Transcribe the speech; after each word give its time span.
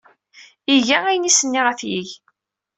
Iga 0.75 0.97
ayen 1.07 1.25
ay 1.25 1.29
as-nniɣ 1.33 1.65
ad 1.67 1.77
t-yeg. 1.79 2.09